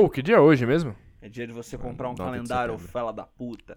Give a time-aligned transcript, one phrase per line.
[0.00, 0.94] Ô, que dia é hoje mesmo?
[1.20, 3.76] É dia de você comprar um 9 de calendário, fela da puta.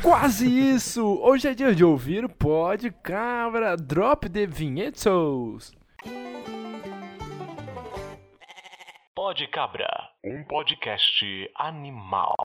[0.00, 1.04] Quase isso!
[1.20, 5.72] Hoje é dia de ouvir o Pod Cabra Drop the Vinhetos.
[9.16, 9.90] Pode Cabra,
[10.22, 12.36] um podcast animal.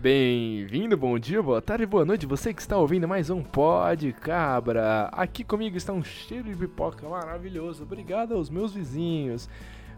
[0.00, 2.24] Bem-vindo, bom dia, boa tarde, boa noite.
[2.24, 5.08] Você que está ouvindo mais um Pod Cabra.
[5.10, 7.82] Aqui comigo está um cheiro de pipoca maravilhoso.
[7.82, 9.50] Obrigado aos meus vizinhos.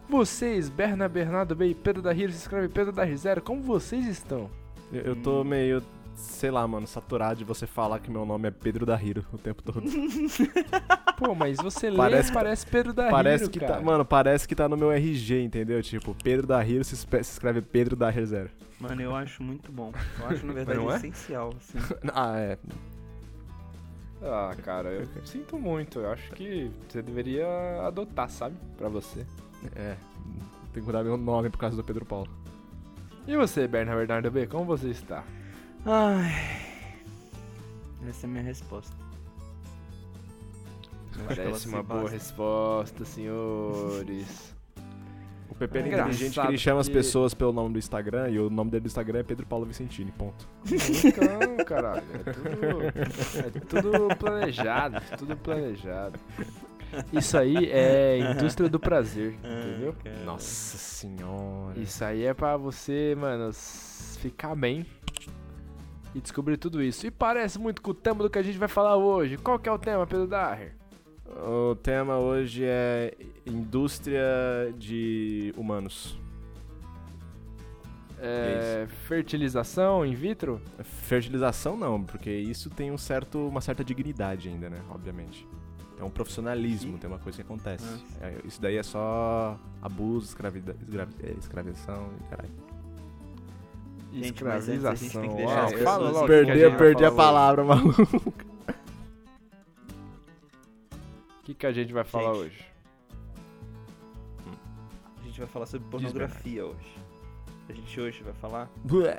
[0.09, 4.49] Vocês, Berna Bernardo B Pedro da Rio, se escreve Pedro da Rizero, como vocês estão?
[4.91, 5.83] Eu, eu tô meio,
[6.15, 9.37] sei lá, mano, saturado de você falar que meu nome é Pedro da Hiro o
[9.37, 9.81] tempo todo.
[11.17, 13.75] Pô, mas você lê, Parece- parece Pedro da parece Rio, que cara.
[13.75, 15.81] tá, mano, parece que tá no meu RG, entendeu?
[15.83, 18.49] Tipo, Pedro da Hiro se, escreve Pedro da Hiro zero.
[18.79, 19.91] Mano, eu acho muito bom.
[20.19, 20.95] Eu acho, na verdade, é?
[20.95, 21.77] essencial, assim.
[22.13, 22.57] Ah, é.
[24.23, 25.99] Ah, cara, eu sinto muito.
[25.99, 27.47] Eu acho que você deveria
[27.85, 28.55] adotar, sabe?
[28.77, 29.25] Pra você.
[29.75, 29.95] É.
[30.73, 32.27] Tem que mudar meu nome por causa do Pedro Paulo.
[33.27, 35.23] E você, Bernardo Bernardo B, como você está?
[35.85, 36.31] Ai.
[38.07, 38.95] Essa é a minha resposta.
[41.27, 42.15] Parece uma boa basta.
[42.15, 44.55] resposta, senhores.
[45.49, 48.39] O PP é É inteligente que ele chama as pessoas pelo nome do Instagram e
[48.39, 50.47] o nome dele do Instagram é Pedro Paulo Vicentini, ponto.
[50.65, 52.83] Então, caralho, é tudo,
[53.37, 56.19] é tudo planejado, tudo planejado.
[57.13, 59.95] Isso aí é indústria do prazer, entendeu?
[60.03, 60.17] Cara.
[60.25, 61.79] Nossa senhora.
[61.79, 64.85] Isso aí é pra você, mano, ficar bem
[66.13, 67.05] e descobrir tudo isso.
[67.07, 69.37] E parece muito com o tema do que a gente vai falar hoje.
[69.37, 70.73] Qual que é o tema, Pedro Daher?
[71.25, 73.13] O tema hoje é
[73.45, 74.21] indústria
[74.77, 76.17] de humanos.
[78.23, 80.61] É, fertilização in vitro?
[80.83, 84.77] Fertilização não, porque isso tem um certo, uma certa dignidade ainda, né?
[84.89, 85.47] Obviamente.
[85.95, 87.85] Tem um profissionalismo, E- tem uma coisa que acontece.
[88.21, 92.51] É, isso daí é só abuso, escravida, escravi, é, escravização e caralho.
[94.11, 96.27] Gente, mas antes a gente tem que deixar Uau, fala pessoas logo o que a
[96.27, 98.01] Perdi, gente eu vai perdi a falar palavra, maluco.
[98.01, 98.21] hoje.
[101.39, 102.43] O que, que a gente vai falar Gente.
[102.45, 102.65] hoje?
[105.19, 106.97] A gente vai falar sobre pornografia hoje.
[107.69, 108.69] A gente hoje vai falar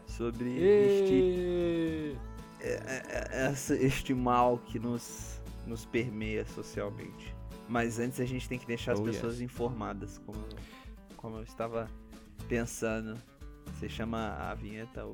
[0.07, 2.17] sobre este, E...
[2.61, 7.35] é- é- essa- este mal que nos, nos permeia socialmente.
[7.69, 10.39] Mas antes a gente tem que deixar as Oh, pessoas informadas, como,
[11.17, 11.89] como eu estava
[12.47, 13.17] pensando.
[13.83, 15.05] Você chama a vinheta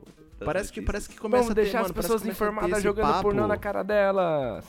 [0.45, 3.23] Parece que, parece que começa Vamos a ter, deixar mano, as pessoas informadas jogando papo.
[3.23, 4.62] pornô na cara delas.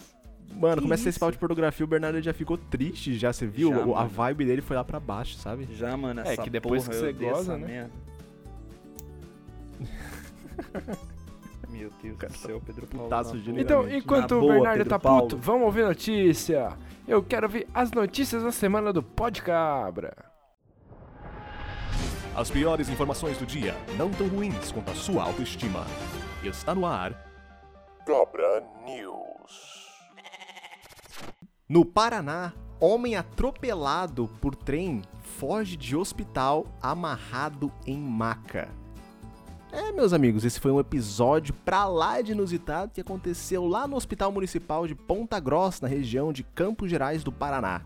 [0.55, 3.71] Mano, Que começa esse papo de pornografia, o Bernardo já ficou triste, já, você viu?
[3.71, 5.67] Já, O- a vibe dele foi lá pra baixo, sabe?
[5.73, 7.89] Já, mano, É, essa que depois porra, que você goza, né?
[11.69, 13.03] Meu Deus do céu, Pedro Paulo.
[13.05, 13.51] Putaço de.
[13.59, 15.21] Então, enquanto Na o Bernardo Pedro tá Paulo.
[15.23, 16.71] puto, vamos ouvir notícia.
[17.07, 20.13] Eu quero ver as notícias da semana do Pod Cabra.
[22.39, 25.85] As piores informações do dia, não tão ruins quanto a sua autoestima.
[26.41, 27.11] Está no ar.
[28.05, 29.89] Cabra News.
[31.67, 38.69] No Paraná, homem atropelado por trem foge de hospital amarrado em maca.
[39.69, 43.97] É, meus amigos, esse foi um episódio pra lá de inusitado que aconteceu lá no
[43.97, 47.81] Hospital Municipal de Ponta Grossa, na região de Campos Gerais do Paraná.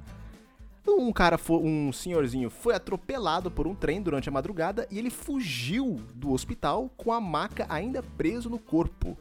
[0.86, 5.10] Um cara, foi, um senhorzinho, foi atropelado por um trem durante a madrugada e ele
[5.10, 9.18] fugiu do hospital com a maca ainda preso no corpo.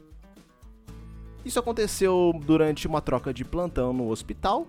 [1.45, 4.67] Isso aconteceu durante uma troca de plantão no hospital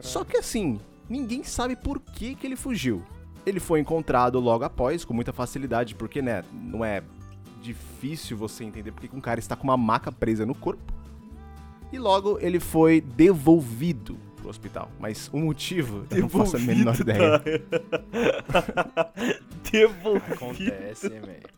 [0.00, 3.02] só que assim, ninguém sabe por que, que ele fugiu.
[3.44, 7.02] Ele foi encontrado logo após, com muita facilidade, porque, né, não é
[7.60, 10.92] difícil você entender porque que um cara está com uma maca presa no corpo.
[11.92, 14.90] E logo ele foi devolvido pro hospital.
[15.00, 17.40] Mas o motivo, eu não faço a menor ideia.
[19.70, 20.34] Devolvido.
[20.34, 21.48] Acontece, velho.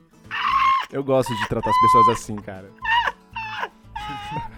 [0.93, 2.71] Eu gosto de tratar as pessoas assim, cara.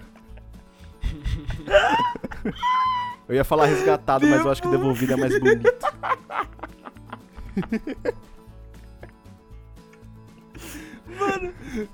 [3.28, 5.68] Eu ia falar resgatado, mas eu acho que devolvido é mais bonito.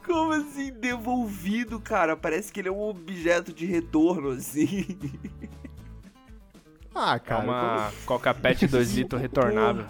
[0.05, 2.17] Como assim devolvido, cara?
[2.17, 4.87] Parece que ele é um objeto de retorno, assim.
[6.95, 7.45] Ah, É cara.
[7.45, 9.87] uma Coca Pet 2 litros retornável.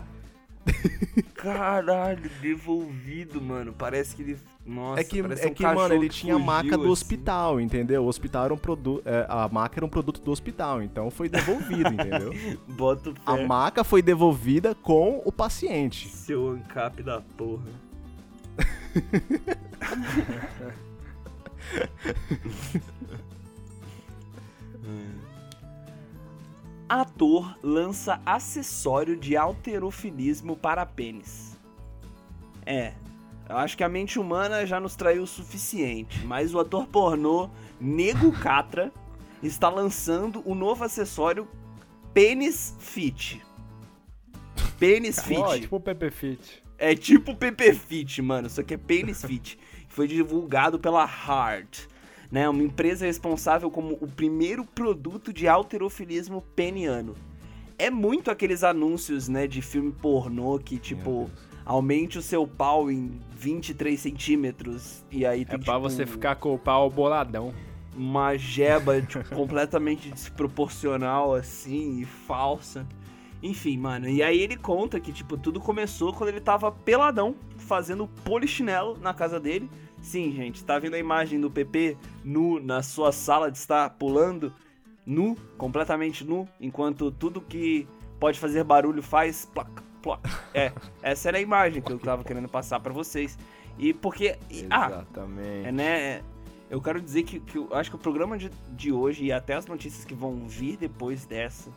[1.35, 3.73] Caralho, devolvido, mano.
[3.77, 4.39] Parece que ele.
[4.65, 6.93] Nossa, É que, parece é um que mano, ele que tinha a maca do assim.
[6.93, 8.05] hospital, entendeu?
[8.05, 9.03] O hospital era um produto.
[9.29, 12.33] a maca era um produto do hospital, então foi devolvido, entendeu?
[12.69, 13.47] Bota o A pé.
[13.47, 16.09] maca foi devolvida com o paciente.
[16.09, 17.65] Seu ancap da porra.
[27.01, 31.59] ator lança acessório de alterofilismo para pênis.
[32.67, 32.93] É,
[33.49, 37.49] eu acho que a mente humana já nos traiu o suficiente, mas o ator pornô
[37.81, 38.93] Nego Catra
[39.43, 41.49] está lançando o novo acessório
[42.13, 43.43] Pênis Fit.
[44.79, 45.41] Pênis Fit.
[45.41, 46.63] Ó, tipo o Pepe Fit.
[46.77, 48.51] É tipo PP Fit, mano.
[48.51, 49.59] Só que é Penis Fit.
[49.89, 51.87] Foi divulgado pela Heart,
[52.33, 52.49] né?
[52.49, 57.15] Uma empresa responsável como o primeiro produto de alterofilismo peniano.
[57.79, 61.29] É muito aqueles anúncios, né, de filme pornô que, tipo,
[61.65, 66.37] aumente o seu pau em 23 centímetros e aí tem, É pra tipo, você ficar
[66.37, 67.53] com o pau boladão.
[67.95, 72.87] uma jeba tipo, completamente desproporcional, assim, e falsa.
[73.43, 78.07] Enfim, mano, e aí ele conta que, tipo, tudo começou quando ele tava peladão, fazendo
[78.25, 79.69] polichinelo na casa dele.
[80.03, 84.53] Sim, gente, tá vendo a imagem do PP nu na sua sala de estar pulando?
[85.07, 87.87] Nu, completamente nu, enquanto tudo que
[88.21, 89.69] pode fazer barulho faz ploc,
[90.03, 90.21] ploc.
[90.55, 90.71] É,
[91.03, 93.39] essa era a imagem que eu tava querendo passar pra vocês.
[93.79, 94.37] E porque.
[94.51, 95.67] e- ah, Exatamente.
[95.69, 96.23] é, né?
[96.69, 99.55] Eu quero dizer que, que eu acho que o programa de, de hoje e até
[99.55, 101.71] as notícias que vão vir depois dessa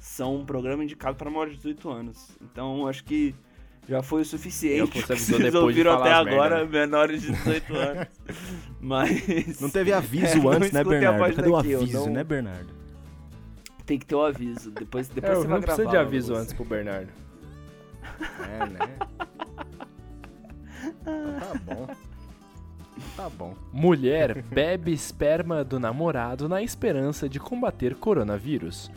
[0.00, 2.28] são um programa indicado para maiores de 18 anos.
[2.42, 3.34] Então acho que
[3.88, 5.00] já foi o Eu suficiente.
[5.02, 6.70] você avisou Vocês depois de ouviram até as merda, agora, né?
[6.70, 8.06] menores de 18 anos.
[8.80, 9.60] Mas.
[9.60, 11.34] Não teve aviso É, antes, né, Bernardo?
[11.36, 12.68] Cadê o eu aviso, não- né, Bernardo?
[13.86, 14.70] Tem que ter o aviso.
[14.70, 16.42] Depois, depois É, você eu vai não precisa de gravar, aviso Lúcio.
[16.42, 17.08] antes pro Bernardo.
[18.40, 18.96] É, né?
[21.04, 21.86] tá bom.
[23.16, 23.54] Tá bom.
[23.72, 28.90] Mulher bebe esperma do namorado na esperança de combater coronavírus.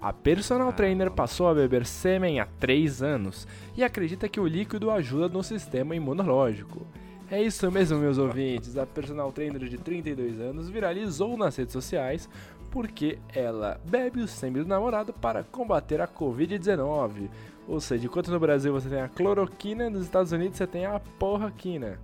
[0.00, 4.90] A personal trainer passou a beber sêmen há 3 anos e acredita que o líquido
[4.90, 6.86] ajuda no sistema imunológico.
[7.30, 8.78] É isso mesmo, meus ouvintes.
[8.78, 12.30] A personal trainer de 32 anos viralizou nas redes sociais
[12.70, 17.28] porque ela bebe o sêmen do namorado para combater a Covid-19.
[17.68, 20.98] Ou seja, enquanto no Brasil você tem a cloroquina, nos Estados Unidos você tem a
[21.18, 21.98] porraquina.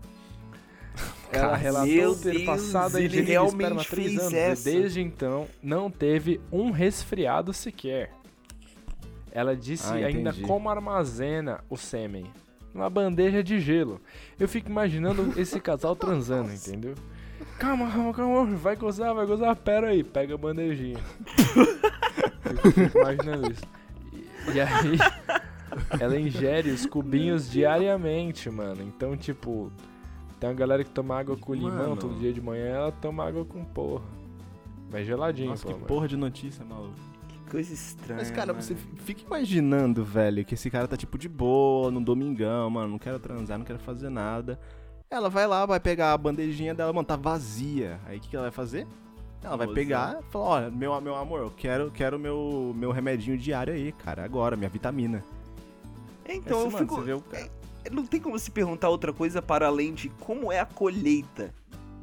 [1.32, 4.70] Ela Cara, relatou meu ter Deus, passado a ingerir esperma há 3 fez anos essa.
[4.70, 8.10] e desde então não teve um resfriado sequer.
[9.32, 10.42] Ela disse Ah, ainda entendi.
[10.42, 12.24] como armazena o sêmen.
[12.72, 14.00] Numa bandeja de gelo.
[14.38, 16.94] Eu fico imaginando esse casal transando, entendeu?
[17.58, 20.98] Calma, calma, calma, vai gozar, vai gozar, pera aí, pega a bandejinha.
[22.64, 23.62] eu fico imaginando isso.
[24.12, 24.98] E, e aí,
[26.00, 28.82] ela ingere os cubinhos diariamente, mano.
[28.82, 29.70] Então, tipo,
[30.46, 31.96] tem uma galera que toma água com limão Mano.
[31.96, 34.04] todo dia de manhã, ela toma água com porra.
[34.90, 35.86] Mas geladinho, Nossa, pô, que mano.
[35.86, 36.94] porra de notícia, maluco.
[37.28, 38.18] Que coisa estranha.
[38.20, 38.62] Mas, cara, mano.
[38.62, 42.98] você fica imaginando, velho, que esse cara tá tipo de boa, no domingão, mano, não
[42.98, 44.58] quero transar, não quero fazer nada.
[45.10, 48.00] Ela vai lá, vai pegar a bandejinha dela, mano, tá vazia.
[48.06, 48.86] Aí o que, que ela vai fazer?
[49.42, 53.36] Ela vai pegar e falar, olha, meu, meu amor, eu quero, quero meu, meu remedinho
[53.38, 55.22] diário aí, cara, agora, minha vitamina.
[56.28, 56.94] Então Esse, eu mano, fico.
[56.96, 57.48] você vê o cara-
[57.90, 61.52] Não tem como se perguntar outra coisa para além de como é a colheita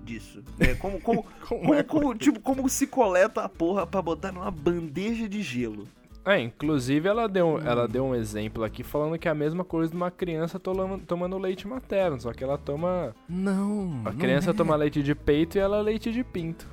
[0.04, 0.44] disso.
[0.58, 0.76] né?
[0.76, 5.28] Como, como, como, é como, tipo, como se coleta a porra pra botar numa bandeja
[5.30, 5.88] de gelo.
[6.26, 9.92] É, inclusive ela deu, ela deu um exemplo aqui falando que é a mesma coisa
[9.92, 13.14] de uma criança tolando- tomando leite materno, só que ela toma.
[13.28, 14.02] Não.
[14.06, 14.54] A não criança é.
[14.54, 16.66] toma leite de peito e ela leite de pinto.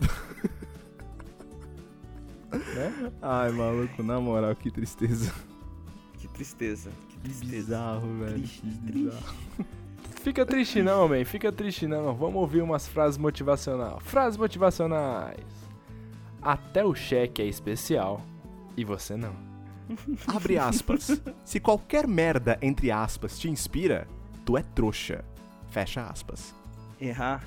[2.50, 3.12] né?
[3.22, 5.32] Ai, maluco, na moral, que tristeza.
[6.18, 6.90] Que tristeza.
[7.22, 8.32] Que bizarro, velho.
[8.34, 8.92] Triste, que triste.
[8.92, 9.36] bizarro.
[10.22, 11.24] Fica triste não, man.
[11.24, 12.14] Fica triste não.
[12.14, 14.02] Vamos ouvir umas frases motivacionais.
[14.02, 15.44] Frases motivacionais.
[16.40, 18.20] Até o cheque é especial
[18.76, 19.34] e você não.
[20.26, 21.20] Abre aspas.
[21.44, 24.06] Se qualquer merda, entre aspas, te inspira,
[24.44, 25.24] tu é trouxa.
[25.70, 26.54] Fecha aspas.
[27.00, 27.42] Errar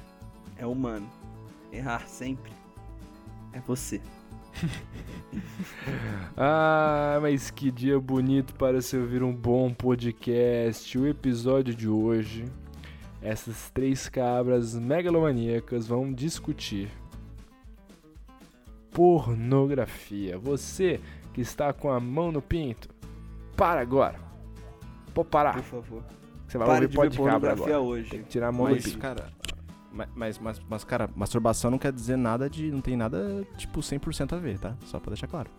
[0.58, 1.10] é humano.
[1.72, 2.52] Errar sempre
[3.54, 4.02] é você.
[6.38, 10.98] Ah, mas que dia bonito para se ouvir um bom podcast.
[10.98, 12.46] O episódio de hoje,
[13.22, 16.90] essas três cabras megalomaníacas vão discutir
[18.92, 20.38] pornografia.
[20.38, 21.00] Você
[21.34, 22.90] que está com a mão no pinto,
[23.56, 24.20] para agora.
[25.14, 25.56] Pode parar.
[25.56, 26.04] Por favor.
[26.48, 27.82] Você vai Pare ouvir de ver pode cabra pornografia agora.
[27.82, 28.10] hoje.
[28.10, 28.98] Tem que tirar a mão do Mas, pinto.
[29.00, 29.28] cara.
[29.96, 32.70] Ma- Mas, mas, mas, cara, masturbação não quer dizer nada de.
[32.72, 34.75] Não tem nada, tipo, 100% a ver, tá?
[34.86, 35.50] Só pra deixar claro.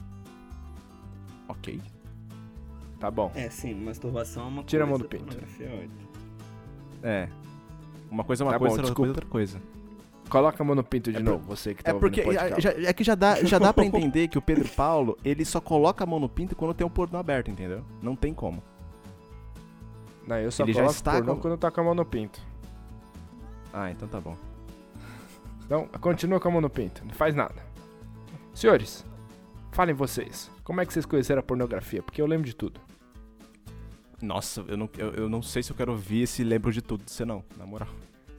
[1.49, 1.81] Ok.
[3.01, 3.31] Tá bom.
[3.35, 4.99] É, sim, masturbação é uma Tira a coisa.
[4.99, 5.25] mão do pinto.
[5.25, 5.89] pornografia é.
[7.23, 7.29] É.
[8.11, 9.63] Uma coisa é uma Tá coisa, bom, outra coisa é outra coisa.
[10.29, 12.21] Coloca a mão no pinto de É novo, você que tá É porque.
[12.23, 15.45] é- já- é que já dá, já dá pra entender que o Pedro Paulo, ele
[15.45, 17.85] só coloca a mão no pinto quando tem o porno aberto, entendeu?
[18.03, 18.63] Não tem como.
[20.27, 22.05] Não, eu só Ele já coloco está pornô com- quando tá com a mão no
[22.05, 22.41] pinto.
[23.79, 24.37] Ah, então tá bom.
[25.65, 27.05] Então, continua com a mão no pinto.
[27.05, 27.63] Não faz nada.
[28.55, 29.05] Senhores,
[29.77, 32.03] Falem vocês, como é que vocês conheceram a pornografia?
[32.03, 32.81] Porque eu lembro de tudo.
[34.23, 37.03] Nossa, eu não, eu, eu não sei se eu quero ouvir esse lembro de tudo,
[37.07, 37.91] você não, na moral.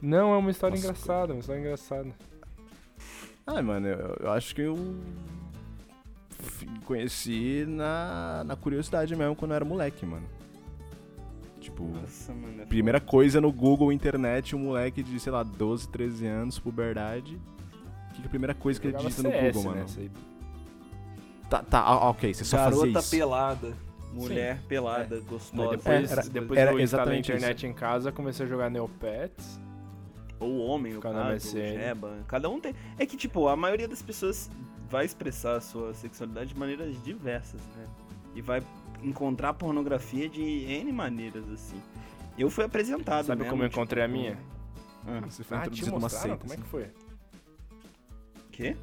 [0.02, 2.12] Não, é uma história Nossa, engraçada, uma história engraçada.
[3.46, 4.76] Ah, mano, eu, eu acho que eu
[6.84, 10.26] conheci na, na curiosidade mesmo quando eu era moleque, mano.
[11.78, 12.62] Tipo, Nossa, mano.
[12.62, 17.40] é primeira coisa no Google, internet, um moleque de, sei lá, 12, 13 anos, puberdade.
[18.10, 19.80] O que, que é a primeira coisa que ele digita no Google, né, mano?
[19.84, 20.10] essa aí.
[21.48, 23.10] Tá, tá, ah, ok, você só fazia Garota isso.
[23.10, 23.72] pelada.
[24.12, 25.76] Mulher pelada, gostosa.
[25.76, 28.70] Depois, É, era- depois era eu instalei a exatamente internet em casa, comecei a jogar
[28.70, 29.60] Neopets.
[30.40, 31.38] Ou homem, o cara, o.
[31.38, 32.18] Jeba.
[32.26, 32.74] Cada um tem.
[32.98, 34.50] É que, tipo, a maioria das pessoas
[34.90, 37.84] vai expressar a sua sexualidade de maneiras diversas, né?
[38.34, 38.62] E vai
[39.02, 41.80] encontrar pornografia de N maneiras, assim.
[42.38, 43.26] Eu fui apresentado.
[43.26, 44.38] Sabe mesmo, como eu tipo, encontrei a minha?
[45.06, 46.36] Ah, Você foi Ah, introduzido numa seita.
[46.36, 46.62] Como é assim.
[46.62, 46.86] que foi?
[48.52, 48.76] quê?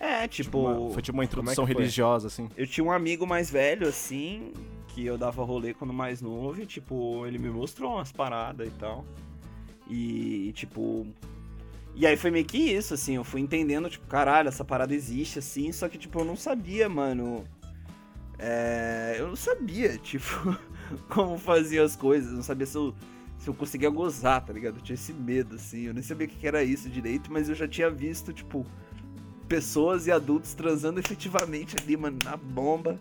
[0.00, 0.44] É, tipo.
[0.48, 1.82] Tipo, uma- foi tipo uma introdução que foi?
[1.82, 2.48] religiosa, assim.
[2.56, 4.52] Eu tinha um amigo mais velho, assim,
[4.88, 8.70] que eu dava rolê quando mais novo, e, tipo, ele me mostrou umas paradas e
[8.72, 9.04] tal.
[9.88, 11.06] E, tipo.
[11.96, 15.38] E aí foi meio que isso, assim, eu fui entendendo, tipo, caralho, essa parada existe,
[15.38, 17.44] assim, só que, tipo, eu não sabia, mano.
[18.46, 19.16] É.
[19.18, 20.56] Eu não sabia, tipo,
[21.08, 22.94] como fazia as coisas, não sabia se eu,
[23.38, 24.76] se eu conseguia gozar, tá ligado?
[24.76, 27.54] Eu tinha esse medo, assim, eu nem sabia o que era isso direito, mas eu
[27.54, 28.66] já tinha visto, tipo,
[29.48, 32.98] pessoas e adultos transando efetivamente ali, mano, na bomba,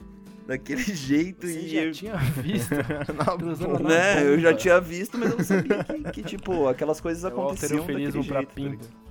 [0.47, 1.67] daquele jeito Você e.
[1.69, 2.71] já eu- tinha visto?
[2.75, 4.59] Na né, eu já bomba.
[4.61, 8.11] tinha visto, mas eu não sabia que, que, tipo, aquelas coisas É o aconteciam daquele
[8.11, 8.69] pra jeito, tá pinto.
[8.71, 9.03] ligado?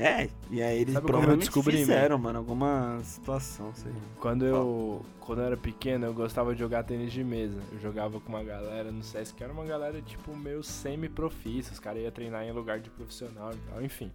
[0.00, 3.92] É, e aí eles Sabe provavelmente descobri, fizeram, mano, alguma situação, sei.
[4.18, 7.60] Quando eu, quando eu era pequeno, eu gostava de jogar tênis de mesa.
[7.70, 11.72] Eu jogava com uma galera no CS, que era uma galera, tipo, meio semi-profissa.
[11.72, 14.10] Os caras iam treinar em lugar de profissional e tal, enfim.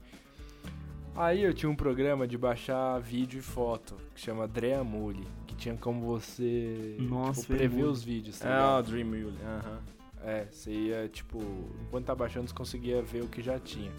[1.15, 5.77] Aí eu tinha um programa de baixar vídeo e foto, que chama Dreamule, que tinha
[5.77, 7.91] como você Nossa, tipo, prever Dreamule.
[7.93, 9.79] os vídeos, tá É, o Dream Mule, aham.
[10.23, 11.39] É, você ia, tipo,
[11.83, 13.91] enquanto tá baixando, você conseguia ver o que já tinha.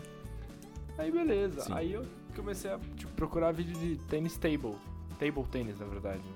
[0.98, 1.72] Aí beleza, Sim.
[1.74, 4.76] aí eu comecei a tipo, procurar vídeo de tênis table.
[5.18, 6.18] Table tênis, na verdade.
[6.18, 6.34] né?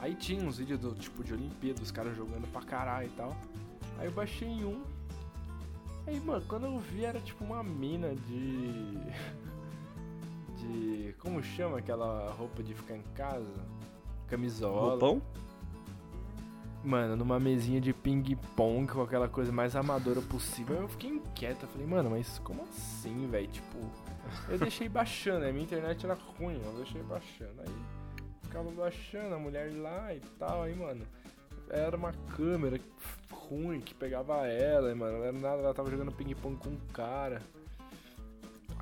[0.00, 3.34] Aí tinha uns vídeos do tipo de Olimpíada, os caras jogando pra caralho e tal.
[3.98, 4.82] Aí eu baixei um.
[6.06, 8.98] Aí, mano, quando eu vi era tipo uma mina de.
[10.58, 11.14] De.
[11.18, 13.52] Como chama aquela roupa de ficar em casa?
[14.28, 14.90] Camisola.
[14.92, 15.22] Roupão?
[16.84, 21.62] Mano, numa mesinha de ping-pong com aquela coisa mais amadora possível, eu fiquei inquieto.
[21.62, 23.48] Eu falei, mano, mas como assim, velho?
[23.48, 23.78] Tipo,
[24.50, 27.62] eu deixei baixando, a minha internet era ruim, eu deixei baixando.
[27.62, 27.74] Aí
[28.42, 31.06] ficava baixando a mulher lá e tal, aí, mano,
[31.70, 32.78] era uma câmera
[33.32, 37.40] ruim que pegava ela, mano, não era nada, ela tava jogando ping-pong com um cara.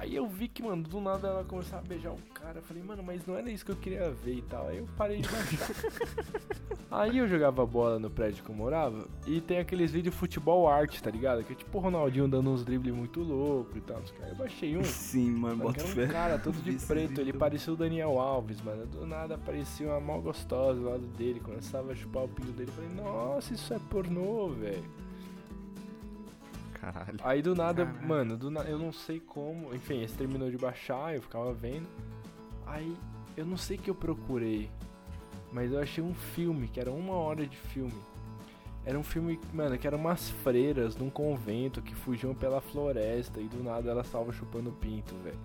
[0.02, 2.58] Aí eu vi que, mano, do nada ela começava a beijar o cara.
[2.58, 4.66] Eu falei, mano, mas não era isso que eu queria ver e tal.
[4.66, 5.70] Aí eu parei de baixar.
[6.90, 11.00] Aí eu jogava bola no prédio que eu morava e tem aqueles vídeos futebol arte,
[11.00, 11.44] tá ligado?
[11.44, 14.02] Que é tipo o Ronaldinho dando uns dribles muito louco e tal.
[14.22, 14.82] Aí eu baixei um.
[14.82, 16.04] Sim, mano, bota fé.
[16.04, 18.84] um cara todo de preto, ele parecia o Daniel Alves, mano.
[18.86, 22.70] Do nada aparecia uma mal gostosa do lado dele, começava a chupar o pinto dele.
[22.70, 24.82] Eu falei, nossa, isso é pornô, velho.
[26.82, 27.18] Caralho.
[27.22, 28.08] Aí do nada, Caralho.
[28.08, 28.62] mano, do na...
[28.62, 29.72] eu não sei como.
[29.72, 31.86] Enfim, esse terminou de baixar, eu ficava vendo.
[32.66, 32.96] Aí
[33.36, 34.68] eu não sei o que eu procurei,
[35.52, 37.94] mas eu achei um filme que era uma hora de filme.
[38.84, 43.46] Era um filme, mano, que eram umas freiras num convento que fugiam pela floresta e
[43.46, 45.38] do nada elas estavam chupando pinto, velho.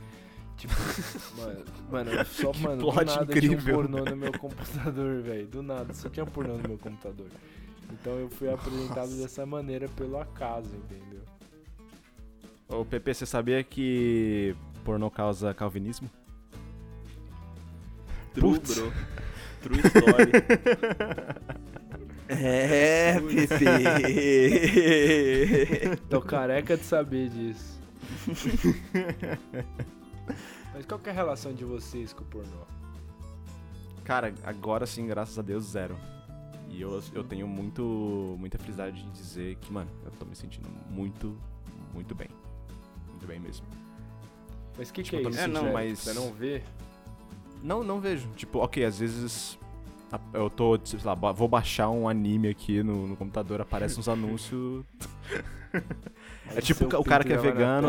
[0.58, 0.74] Tipo,
[1.38, 3.06] mano, mano, só, Que mano, do nada
[3.40, 3.76] tinha um incrível.
[3.76, 5.48] pornô no meu computador, velho.
[5.48, 7.28] Do nada, só tinha pornô no meu computador.
[7.92, 9.22] Então eu fui apresentado Nossa.
[9.22, 11.22] dessa maneira pelo acaso, entendeu?
[12.70, 16.10] Ô, Pepe, você sabia que pornô causa calvinismo?
[18.34, 18.76] True, Putz.
[18.76, 18.94] bro.
[19.62, 20.32] True story.
[22.30, 23.66] é, Pepe.
[26.10, 27.80] Tô careca de saber disso.
[30.74, 32.68] Mas qual que é a relação de vocês com o pornô?
[34.04, 35.98] Cara, agora sim, graças a Deus, zero.
[36.70, 40.68] E eu, eu tenho muito, muita felicidade de dizer que, mano, eu tô me sentindo
[40.90, 41.36] muito,
[41.94, 42.28] muito bem.
[43.10, 43.66] Muito bem mesmo.
[44.78, 45.44] Mas o que, que Tipo, é tô me isso?
[45.44, 45.74] sentindo- Jack?
[45.74, 46.62] mas- Você não vê?
[47.64, 48.28] Não, não vejo.
[48.36, 49.58] Tipo, ok, às vezes
[50.34, 54.86] eu tô, sei lá, vou baixar um anime aqui no, no computador, aparece uns anúncios.
[56.56, 57.88] é tipo o ca- o cara que é vegano.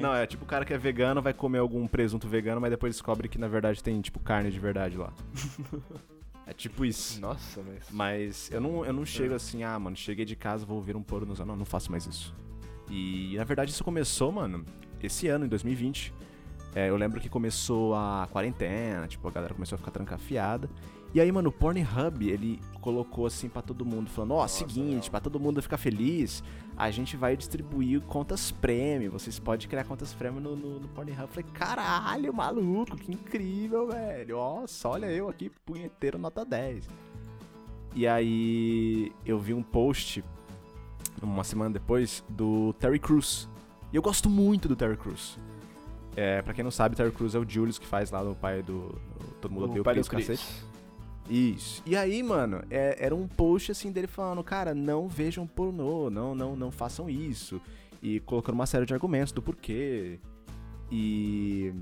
[0.00, 2.94] Não, é tipo o cara que é vegano vai comer algum presunto vegano, mas depois
[2.94, 5.12] descobre que na verdade tem, tipo, carne de verdade lá.
[6.48, 7.20] é tipo isso.
[7.20, 7.84] Nossa, mas...
[7.90, 11.02] Mas eu não, eu não chego assim, ah, mano, cheguei de casa, vou ouvir um
[11.02, 11.34] porno.
[11.44, 12.34] Não, não faço mais isso.
[12.90, 14.64] E na verdade isso começou, mano,
[15.02, 16.12] esse ano, em 2020,
[16.74, 20.68] É, eu lembro que começou a quarentena, tipo, a galera começou a ficar trancafiada.
[21.14, 25.10] E aí, mano, o Pornhub, ele colocou assim pra todo mundo, falando, ó, seguinte, não.
[25.10, 26.44] pra todo mundo ficar feliz,
[26.78, 31.22] a gente vai distribuir contas prêmio, vocês podem criar contas prêmio no, no, no Pornhub.
[31.22, 34.36] Eu falei, caralho, maluco, que incrível, velho.
[34.36, 36.88] Nossa, olha eu aqui, punheteiro nota 10.
[37.96, 40.22] E aí, eu vi um post,
[41.20, 43.48] uma semana depois, do Terry Crews.
[43.92, 45.36] E eu gosto muito do Terry Crews.
[46.14, 48.62] É, pra quem não sabe, Terry Crews é o Julius que faz lá no pai
[48.62, 48.90] do...
[48.90, 50.08] do Todo mundo odeia O o Chris.
[50.08, 50.67] cacete.
[51.28, 51.82] Isso.
[51.84, 56.34] E aí, mano, é- era um post assim dele falando, cara, não vejam pornô, não,
[56.34, 57.60] não, não façam isso.
[58.02, 60.18] E colocando uma série de argumentos do porquê.
[60.90, 61.72] E.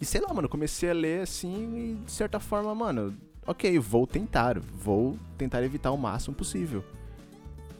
[0.00, 3.14] E sei lá, mano, comecei a ler assim e de certa forma, mano,
[3.46, 4.58] ok, vou tentar.
[4.58, 6.84] Vou tentar evitar o máximo possível.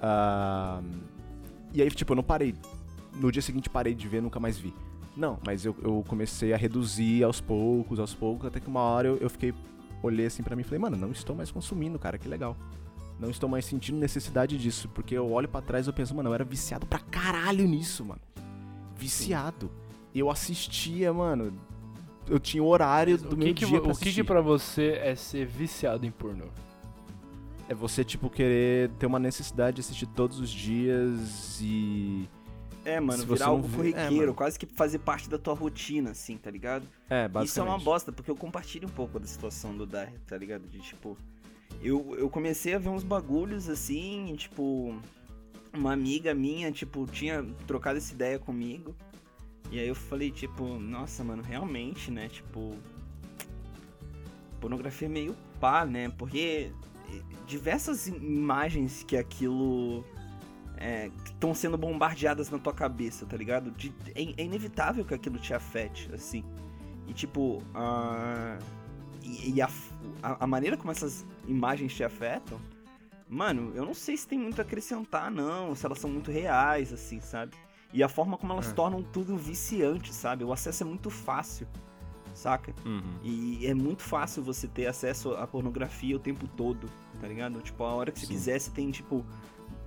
[0.00, 0.82] Ah,
[1.72, 2.54] e aí, tipo, eu não parei.
[3.14, 4.74] No dia seguinte parei de ver, nunca mais vi.
[5.16, 9.06] Não, mas eu, eu comecei a reduzir aos poucos, aos poucos, até que uma hora
[9.08, 9.54] eu, eu fiquei
[10.04, 12.56] olhei assim pra mim e falei, mano, não estou mais consumindo, cara, que legal.
[13.18, 16.30] Não estou mais sentindo necessidade disso, porque eu olho pra trás e eu penso, mano,
[16.30, 18.20] eu era viciado pra caralho nisso, mano.
[18.96, 19.70] Viciado.
[20.14, 21.52] Eu assistia, mano.
[22.28, 24.24] Eu tinha o horário do o meu que, que, dia o que, que assistir.
[24.24, 26.46] pra você é ser viciado em pornô?
[27.68, 32.28] É você, tipo, querer ter uma necessidade de assistir todos os dias e...
[32.84, 36.36] É, mano, virar algo vê- corriqueiro, é, quase que fazer parte da tua rotina, assim,
[36.36, 36.86] tá ligado?
[37.08, 37.48] É, basicamente.
[37.48, 40.68] Isso é uma bosta, porque eu compartilho um pouco da situação do Dar, tá ligado?
[40.68, 41.16] De tipo.
[41.82, 44.94] Eu, eu comecei a ver uns bagulhos assim, e, tipo.
[45.72, 48.94] Uma amiga minha, tipo, tinha trocado essa ideia comigo.
[49.72, 52.28] E aí eu falei, tipo, nossa, mano, realmente, né?
[52.28, 52.76] Tipo.
[54.60, 56.10] Pornografia é meio pá, né?
[56.16, 56.70] Porque
[57.10, 60.04] eh, diversas imagens que aquilo.
[61.24, 63.70] Estão sendo bombardeadas na tua cabeça, tá ligado?
[63.70, 66.44] De- é, é inevitável que aquilo te afete, assim.
[67.06, 68.58] E tipo, a,
[69.22, 69.68] e, e a,
[70.22, 72.58] a, a maneira como essas imagens te afetam,
[73.28, 76.92] mano, eu não sei se tem muito a acrescentar, não, se elas são muito reais,
[76.92, 77.52] assim, sabe?
[77.92, 78.72] E a forma como elas É.
[78.72, 80.42] tornam tudo viciante, sabe?
[80.44, 81.66] O acesso é muito fácil,
[82.34, 82.74] saca?
[82.84, 83.02] Uhum.
[83.22, 87.60] E é muito fácil você ter acesso à pornografia o tempo todo, tá ligado?
[87.62, 88.32] Tipo, a hora que você Sim.
[88.32, 89.24] quiser, você tem, tipo,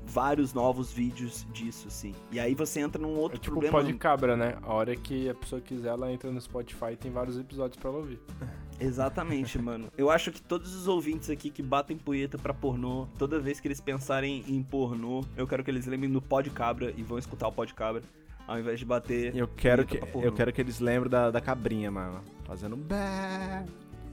[0.08, 2.14] vários novos vídeos disso, assim.
[2.32, 3.78] E aí você entra num outro É tipo problema.
[3.80, 4.58] pode cabra, né?
[4.64, 7.90] A hora que a pessoa quiser, ela entra no Spotify e tem vários episódios pra
[7.90, 8.20] ela ouvir.
[8.80, 9.90] Exatamente, mano.
[9.98, 13.68] Eu acho que todos os ouvintes aqui que batem punheta pra pornô, toda vez que
[13.68, 17.48] eles pensarem em pornô, eu quero que eles lembrem do Pod Cabra e vão escutar
[17.48, 18.04] o Pod Cabra,
[18.48, 19.36] ao invés de bater.
[19.36, 20.28] Eu quero, que, punheta pra pornô.
[20.28, 22.22] eu quero que eles lembrem da, da cabrinha, mano.
[22.46, 23.66] Fazendo bé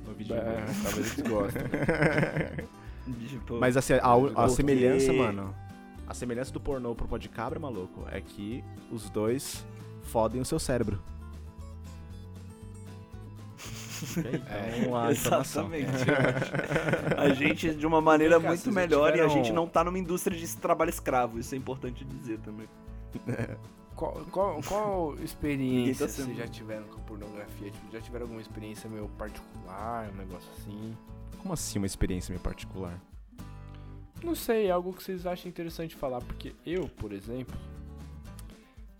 [0.06, 0.34] no vídeo.
[0.34, 1.62] É, talvez eles gostem.
[3.28, 5.54] Tipo, Mas assim, a, a semelhança, mano.
[6.06, 8.62] A semelhança do pornô pro pó de cabra, maluco, é que
[8.92, 9.64] os dois
[10.02, 11.00] fodem o seu cérebro.
[14.16, 15.72] Então, a informação.
[15.74, 16.10] Exatamente.
[17.16, 19.98] a gente, de uma maneira cá, muito melhor, e a tiveram- gente não tá numa
[19.98, 22.68] indústria de trabalho escravo, isso é importante dizer também.
[23.96, 27.70] Qual, qual, qual experiência tá sendo- vocês já tiveram com pornografia?
[27.70, 30.96] Tipo, já tiveram alguma experiência meio particular, um negócio assim?
[31.38, 33.00] Como assim uma experiência meio particular?
[34.24, 37.54] Não sei, algo que vocês acham interessante falar, porque eu, por exemplo,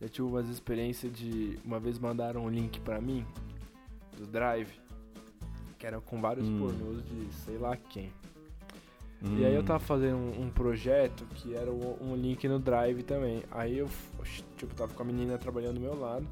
[0.00, 1.58] já tive umas experiências de.
[1.64, 3.24] Uma vez mandaram um link pra mim
[4.18, 4.68] do Drive,
[5.78, 6.58] que era com vários Hum.
[6.58, 8.10] pornôs de sei lá quem.
[9.38, 13.02] E aí eu tava fazendo um, um projeto que era um, um link no Drive
[13.04, 13.42] também.
[13.50, 13.88] Aí eu,
[14.58, 16.26] tipo, tava com a menina trabalhando do meu lado.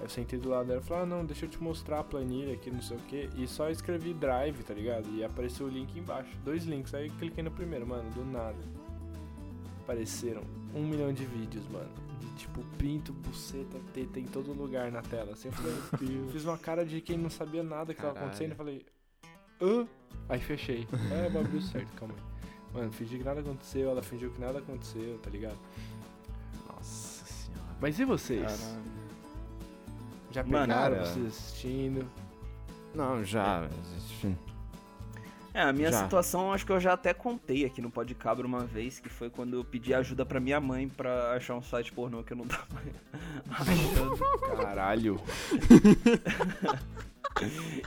[0.00, 2.54] Eu sentei do lado dela e falei, ah não, deixa eu te mostrar a planilha
[2.54, 3.28] aqui, não sei o que.
[3.36, 5.08] E só escrevi Drive, tá ligado?
[5.14, 6.30] E apareceu o link embaixo.
[6.42, 6.94] Dois links.
[6.94, 8.58] Aí eu cliquei no primeiro, mano, do nada.
[9.82, 10.42] Apareceram
[10.74, 11.90] um milhão de vídeos, mano.
[12.18, 15.32] De tipo, pinto, buceta, teta em todo lugar na tela.
[15.32, 15.74] Assim, eu falei,
[16.32, 18.28] fiz uma cara de quem não sabia nada que tava Caralho.
[18.28, 18.52] acontecendo.
[18.52, 18.86] Eu falei,
[19.60, 19.86] hã?
[20.28, 20.86] Aí fechei.
[21.12, 22.30] É, bagulho certo, calma aí.
[22.72, 25.58] Mano, fingi que nada aconteceu, ela fingiu que nada aconteceu, tá ligado?
[26.68, 27.76] Nossa senhora.
[27.80, 28.42] Mas e vocês?
[28.42, 28.99] Caralho.
[30.30, 31.06] Já Mano, pegaram cara.
[31.06, 32.06] vocês assistindo?
[32.94, 33.68] Não, já.
[33.96, 34.36] enfim.
[35.52, 36.04] É, a minha Já.
[36.04, 39.28] situação acho que eu já até contei aqui no Pod Cabra uma vez, que foi
[39.28, 42.46] quando eu pedi ajuda pra minha mãe pra achar um site pornô que eu não
[42.46, 42.66] tava
[43.50, 44.16] achando.
[44.56, 45.20] Caralho.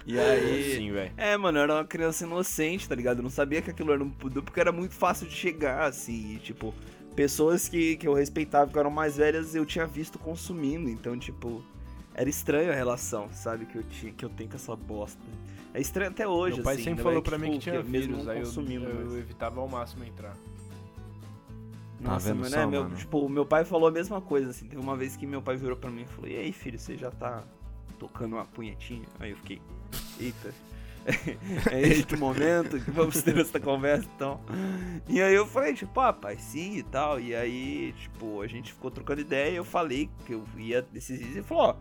[0.06, 0.76] E aí.
[0.78, 1.12] Sim, velho.
[1.16, 3.18] É, mano, eu era uma criança inocente, tá ligado?
[3.18, 6.36] Eu não sabia que aquilo era um pudu, porque era muito fácil de chegar, assim,
[6.36, 6.74] e, tipo,
[7.16, 11.64] pessoas que, que eu respeitava, que eram mais velhas, eu tinha visto consumindo, então, tipo,
[12.16, 15.22] era estranho a relação, sabe, que eu, tinha, que eu tenho com essa bosta.
[15.74, 17.84] É estranho até hoje, Meu pai assim, sempre né, falou pra mim que Tipo, tinha
[17.84, 20.36] mesmo vírus, não aí eu, consumindo, eu mas- evitava ao máximo entrar.
[22.00, 22.96] Nossa, vendo mano, só, é, meu, mano?
[22.96, 24.68] tipo, meu pai falou a mesma coisa, assim.
[24.68, 26.98] Teve uma vez que meu pai virou pra mim e falou: E aí, filho, você
[26.98, 27.44] já tá
[27.98, 29.08] tocando uma punhetinha.
[29.20, 29.62] Aí eu fiquei,
[30.20, 30.54] eita.
[31.72, 34.40] é este momento que vamos ter essa conversa então.
[35.08, 37.20] E aí eu falei, tipo, ah, pai, sim e tal.
[37.20, 41.20] E aí, tipo, a gente ficou trocando ideia e eu falei que eu ia desses
[41.20, 41.76] dias e falou, ó,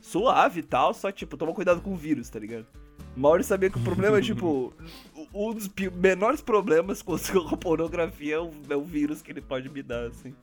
[0.00, 2.66] suave e tal, só tipo, toma cuidado com o vírus, tá ligado?
[3.16, 4.72] Mauri sabia que o problema é, tipo,
[5.34, 7.14] um dos menores problemas com
[7.52, 10.34] a pornografia é o, é o vírus que ele pode me dar, assim.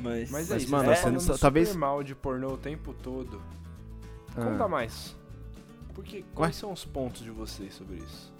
[0.00, 3.42] Mas, mas, é isso, mano, é, você não, talvez mal de pornô o tempo todo.
[4.36, 4.44] Ah.
[4.44, 5.16] Conta mais.
[5.94, 6.60] Porque quais Ué?
[6.60, 8.32] são os pontos de vocês sobre isso?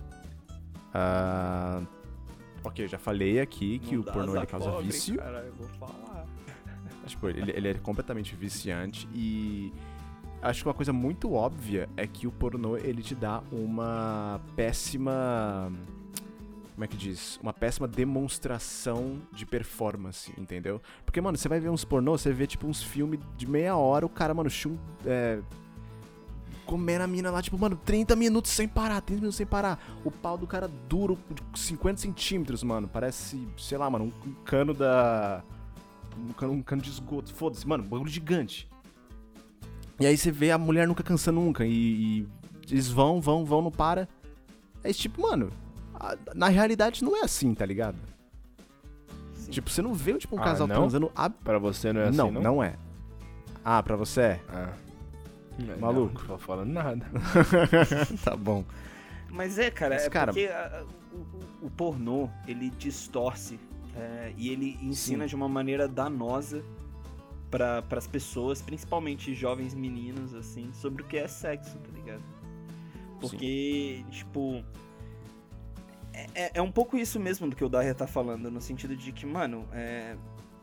[0.95, 1.87] Uh,
[2.65, 5.17] ok, eu já falei aqui que não o pornô ele causa pobre, vício.
[5.17, 6.27] Cara, eu vou falar.
[7.07, 9.73] Tipo, ele, ele é completamente viciante e
[10.43, 15.73] acho que uma coisa muito óbvia é que o pornô ele te dá uma péssima
[16.75, 17.39] como é que diz?
[17.43, 20.81] Uma péssima demonstração de performance, entendeu?
[21.05, 24.07] Porque, mano, você vai ver uns pornô, você vê, tipo, uns filmes de meia hora,
[24.07, 25.41] o cara, mano, chum, é,
[26.65, 29.79] comendo a mina lá, tipo, mano, 30 minutos sem parar, 30 minutos sem parar.
[30.05, 31.19] O pau do cara duro,
[31.53, 32.89] de 50 centímetros, mano.
[32.89, 35.45] Parece, sei lá, mano, um cano da.
[36.19, 37.35] Um cano, um cano de esgoto.
[37.35, 38.72] Foda-se, mano, bagulho gigante.
[40.03, 41.65] E aí você vê a mulher nunca cansa nunca.
[41.65, 42.29] E, e
[42.69, 44.09] eles vão, vão, vão, não para.
[44.83, 45.51] É tipo, mano,
[45.95, 47.97] a, na realidade não é assim, tá ligado?
[49.35, 49.53] Sim.
[49.53, 50.75] Tipo, você não vê tipo, um ah, casal não?
[50.75, 51.13] transando.
[51.15, 51.31] A...
[51.31, 52.17] Pra você não é assim?
[52.17, 52.75] Não, não, não é.
[53.65, 54.41] Ah, pra você é?
[54.49, 54.73] Ah.
[55.79, 56.21] Maluco.
[56.23, 57.07] Não, tô falando nada.
[58.25, 58.65] tá bom.
[59.31, 60.33] Mas é, cara, Mas, é cara...
[60.33, 63.61] porque a, o, o, pornô, ele distorce
[63.97, 65.29] é, e ele ensina Sim.
[65.29, 66.65] de uma maneira danosa
[67.53, 72.23] para as pessoas, principalmente jovens meninos, assim, sobre o que é sexo, tá ligado?
[73.21, 74.11] Porque, Sim.
[74.11, 74.65] tipo.
[76.15, 78.97] É, é, é, um pouco isso mesmo do que o Daria tá falando, no sentido
[78.97, 80.17] de que, mano, é,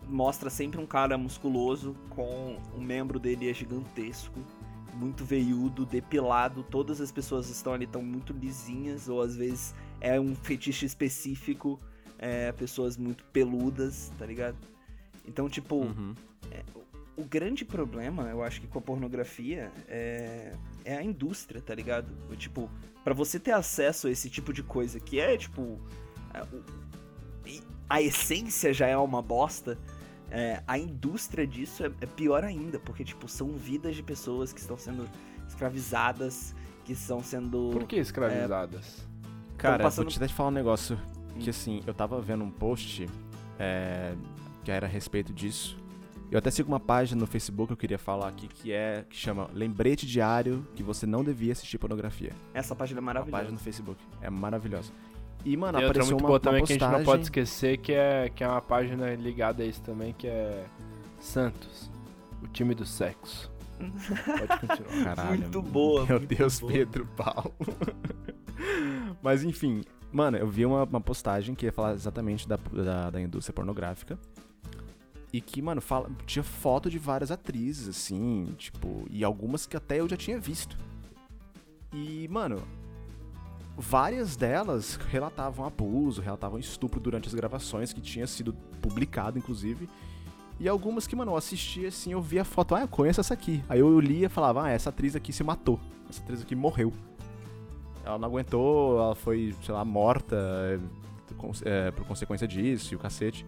[0.08, 4.40] mostra sempre um cara musculoso com um membro dele é gigantesco
[4.94, 10.20] muito veiudo, depilado, todas as pessoas estão ali tão muito lisinhas, ou às vezes é
[10.20, 11.80] um fetiche específico,
[12.18, 14.58] é, pessoas muito peludas, tá ligado?
[15.26, 16.14] Então, tipo, uhum.
[16.52, 16.64] É,
[17.18, 20.54] o, grande problema, eu acho que com a pornografia é,
[20.86, 22.08] é a indústria, tá ligado?
[22.38, 22.70] tipo,
[23.04, 25.80] para você ter acesso a esse tipo de coisa que é, tipo,
[26.34, 29.78] a, é, a essência já é uma bosta,
[30.32, 34.60] é, a indústria disso é, é, pior ainda, porque, tipo, são vidas de pessoas que
[34.60, 35.10] estão sendo
[35.48, 36.54] escravizadas,
[36.86, 37.72] que estão sendo...
[37.72, 39.00] Por que escravizadas?
[39.00, 40.06] É, Cara, passando...
[40.06, 41.00] vou te te falar um negócio,
[41.40, 41.50] que hum.
[41.50, 43.08] assim, eu tava vendo um post
[43.58, 44.14] é,
[44.64, 45.78] que era a respeito disso,
[46.32, 49.16] eu até sigo uma página no Facebook que eu queria falar aqui, que é que
[49.16, 52.34] chama Lembrete Diário que você não devia assistir pornografia.
[52.54, 53.32] Essa página é maravilhosa.
[53.32, 54.02] Uma página no Facebook.
[54.22, 54.92] É maravilhosa.
[55.44, 56.78] E, mano, Tem apareceu muito uma, boa também postagem...
[56.78, 59.82] que a gente não pode esquecer, que é, que é uma página ligada a isso
[59.82, 60.66] também, que é
[61.20, 61.90] Santos,
[62.44, 63.52] o time do sexo.
[63.80, 65.16] Pode continuar.
[65.16, 65.40] Caralho.
[65.40, 66.06] Muito boa.
[66.06, 66.72] Meu muito Deus, boa.
[66.72, 67.54] Pedro Paulo.
[69.24, 73.22] Mas enfim, mano, eu vi uma, uma postagem que ia falar exatamente da, da, da
[73.22, 74.20] indústria pornográfica.
[75.32, 80.00] E que, mano, fala, tinha foto de várias atrizes, assim, tipo, e algumas que até
[80.00, 80.76] eu já tinha visto.
[81.94, 82.64] E, mano,
[83.78, 89.88] várias delas relatavam abuso, relatavam estupro durante as gravações, que tinha sido publicado, inclusive.
[90.60, 93.34] E algumas que, mano, eu assistia assim, eu via a foto, ah, eu conheço essa
[93.34, 93.64] aqui.
[93.70, 95.80] Aí eu lia e falava, ah, essa atriz aqui se matou.
[96.10, 96.92] Essa atriz aqui morreu.
[98.04, 100.36] Ela não aguentou, ela foi, sei lá, morta
[101.64, 103.46] é, por consequência disso e o cacete.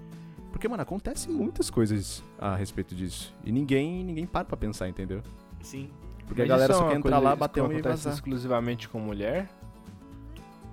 [0.52, 3.34] Porque, mano, acontece muitas coisas a respeito disso.
[3.44, 5.22] E ninguém, ninguém para pra pensar, entendeu?
[5.62, 5.90] Sim.
[6.28, 8.14] Porque Mas a galera só quer entrar lá, bater um e vazar.
[8.14, 9.50] exclusivamente com mulher?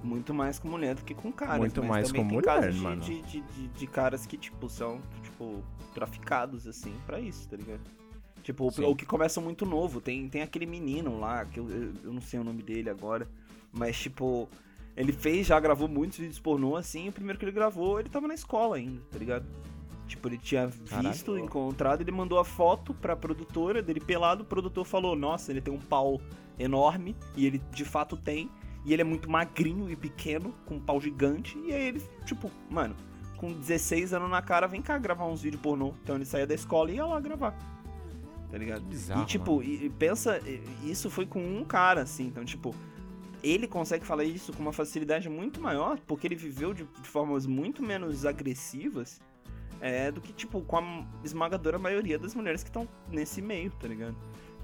[0.02, 1.58] muito mais com mulher do que com caras.
[1.58, 3.02] Muito mas mais com mulher, de, mano.
[3.02, 5.62] De, de, de, de, caras que, tipo, são, tipo,
[5.94, 7.80] traficados, assim, pra isso, tá ligado?
[8.42, 8.84] Tipo, Sim.
[8.84, 10.00] o que começa muito novo.
[10.00, 11.68] Tem, tem aquele menino lá, que eu,
[12.04, 13.28] eu não sei o nome dele agora,
[13.72, 14.48] mas, tipo,
[14.98, 18.26] ele fez, já gravou muitos vídeos pornô, assim, o primeiro que ele gravou, ele tava
[18.26, 19.46] na escola ainda, tá ligado?
[20.08, 21.38] Tipo, ele tinha visto, Caraca.
[21.38, 25.72] encontrado, ele mandou a foto pra produtora dele pelado, o produtor falou, nossa, ele tem
[25.72, 26.20] um pau
[26.58, 28.50] enorme, e ele de fato tem,
[28.84, 31.56] e ele é muito magrinho e pequeno, com um pau gigante.
[31.58, 32.96] E aí ele, tipo, mano,
[33.36, 35.94] com 16 anos na cara, vem cá gravar uns vídeos pornô.
[36.02, 37.56] Então ele saía da escola e ia lá gravar.
[38.50, 38.82] Tá ligado?
[38.82, 40.40] Bizarro, e tipo, e, e pensa,
[40.82, 42.26] isso foi com um cara, assim.
[42.26, 42.74] Então, tipo,
[43.42, 47.46] ele consegue falar isso com uma facilidade muito maior, porque ele viveu de, de formas
[47.46, 49.20] muito menos agressivas
[49.80, 53.86] é, do que, tipo, com a esmagadora maioria das mulheres que estão nesse meio, tá
[53.86, 54.16] ligado?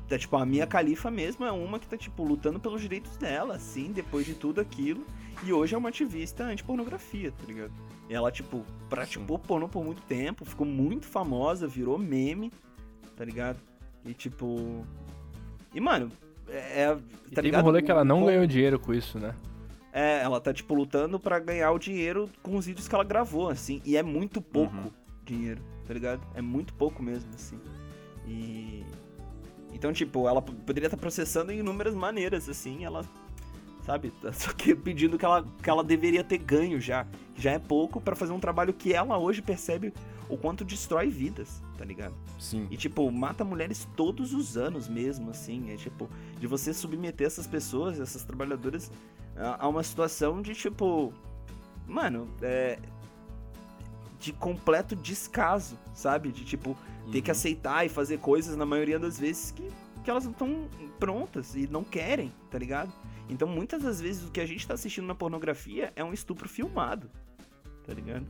[0.08, 3.54] Tá, tipo, a minha califa mesmo é uma que tá, tipo, lutando pelos direitos dela,
[3.54, 5.06] assim, depois de tudo aquilo.
[5.42, 7.72] E hoje é uma ativista anti-pornografia, tá ligado?
[8.08, 9.44] E ela, tipo, praticou Sim.
[9.46, 12.52] pornô por muito tempo, ficou muito famosa, virou meme,
[13.16, 13.58] tá ligado?
[14.04, 14.84] E, tipo...
[15.74, 16.10] E, mano,
[16.48, 16.94] é.
[16.94, 17.62] Tá E tem ligado?
[17.62, 19.34] um rolê que ela não o- ganhou dinheiro com isso, né?
[19.92, 23.48] É, ela tá, tipo, lutando pra ganhar o dinheiro com os vídeos que ela gravou,
[23.48, 23.80] assim.
[23.84, 24.90] E é muito pouco Uhum.
[25.24, 26.20] dinheiro, tá ligado?
[26.34, 27.58] É muito pouco mesmo, assim.
[28.26, 28.84] E.
[29.72, 33.04] Então, tipo, ela poderia estar processando em inúmeras maneiras, assim, ela.
[33.82, 34.12] Sabe?
[34.32, 37.06] Só que pedindo que ela, que ela deveria ter ganho já.
[37.36, 39.92] Já é pouco pra fazer um trabalho que ela hoje percebe
[40.28, 42.14] o quanto destrói vidas, tá ligado?
[42.38, 42.66] Sim.
[42.70, 45.70] E, tipo, mata mulheres todos os anos mesmo, assim.
[45.70, 46.08] É tipo,
[46.38, 48.90] de você submeter essas pessoas, essas trabalhadoras,
[49.36, 51.12] a, a uma situação de, tipo.
[51.86, 52.78] Mano, é.
[54.18, 56.32] De completo descaso, sabe?
[56.32, 56.76] De, tipo,
[57.12, 57.32] ter que Uhum.
[57.32, 59.68] aceitar e fazer coisas, na maioria das vezes, que,
[60.02, 62.90] que elas não estão prontas e não querem, tá ligado?
[63.28, 66.48] Então, muitas das vezes, o que a gente tá assistindo na pornografia é um estupro
[66.48, 67.10] filmado,
[67.86, 68.26] tá ligado?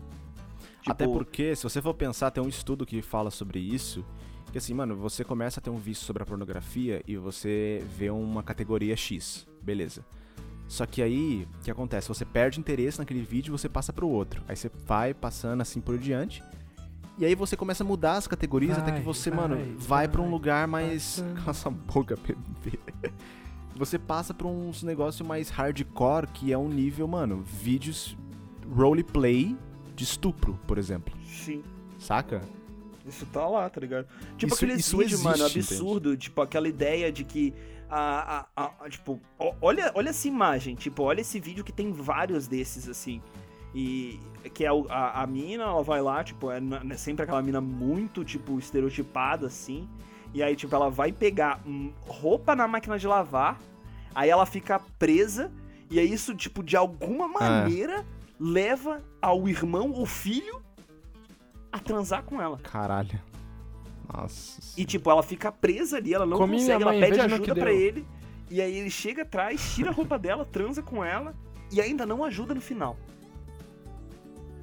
[0.87, 4.05] Até Tipo, porque, se você for pensar, tem um estudo que fala sobre isso.
[4.53, 8.11] Que assim, mano, você começa a ter um vício sobre a pornografia e você vê
[8.11, 9.47] uma categoria X.
[9.63, 10.05] Beleza.
[10.69, 12.09] Só que aí, o que acontece?
[12.09, 14.43] Você perde interesse naquele vídeo e você passa pro outro.
[14.49, 16.43] Aí você vai passando assim por diante.
[17.19, 20.09] E aí você começa a mudar as categorias até Vai, que você, vai, mano, vai
[20.09, 21.25] pra um vai, lugar mais.
[21.49, 22.79] essa boca, bebê.
[23.77, 28.17] Você passa pra uns negócio mais hardcore, que é um nível, mano, vídeos
[28.73, 29.57] roleplay
[29.95, 31.15] de estupro, por exemplo.
[31.27, 31.63] sim.
[31.99, 32.41] Saca?
[33.07, 34.07] Isso tá lá, tá ligado?
[34.37, 37.53] Tipo Isso- aqueles isso vídeos, mano, existe, absurdo, tipo, aquela ideia de que.
[37.89, 39.21] A, a, a- tipo,
[39.61, 43.21] olha, olha essa imagem, tipo, olha esse vídeo que tem vários desses, assim.
[43.75, 44.19] E
[44.55, 46.59] que é a, a mina, ela vai lá, tipo, é
[46.91, 49.89] é sempre aquela mina muito, tipo, estereotipada, assim.
[50.33, 51.61] E aí, tipo, ela vai pegar
[52.07, 53.59] roupa na máquina de lavar,
[54.15, 55.53] aí ela fica presa,
[55.91, 58.05] e aí isso, tipo, de alguma maneira
[58.39, 60.63] leva ao irmão ou filho
[61.73, 62.59] a transar com ela.
[62.59, 63.21] Caralho.
[64.13, 64.61] Nossa.
[64.77, 67.69] E tipo, ela fica presa ali, ela não Comi consegue, ela pede ajuda deu.
[67.69, 68.07] ele.
[68.51, 71.35] E aí ele chega atrás, tira a roupa dela, transa com ela
[71.73, 72.97] e ainda não ajuda no final.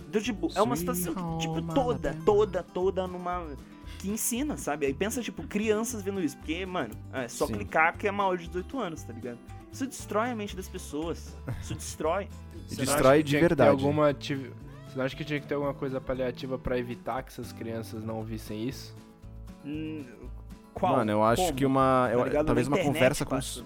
[0.08, 3.48] Então, tipo, é uma situação que, tipo, toda, toda, toda numa.
[3.98, 4.86] Que ensina, sabe?
[4.86, 6.36] Aí pensa, tipo, crianças vendo isso.
[6.38, 7.54] Porque, mano, é só Sim.
[7.54, 9.40] clicar que é maior de 18 anos, tá ligado?
[9.72, 11.36] Isso destrói a mente das pessoas.
[11.62, 12.28] Isso destrói.
[12.70, 13.70] Destrói de verdade.
[13.70, 14.50] alguma Você
[14.96, 18.24] não acha que tinha que ter alguma coisa paliativa pra evitar que essas crianças não
[18.24, 18.96] vissem isso?
[19.66, 20.06] Hum,
[20.74, 20.96] Qual?
[20.98, 21.54] Mano, eu acho Como?
[21.56, 22.08] que uma.
[22.10, 22.46] Tá eu- ligado?
[22.46, 23.36] talvez uma internet, conversa com.
[23.38, 23.64] os-.